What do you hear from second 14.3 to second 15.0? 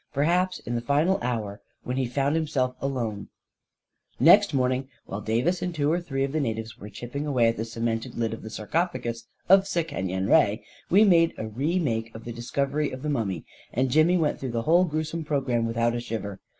through the whole